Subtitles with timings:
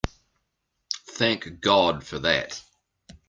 [1.11, 2.63] Thank God for that!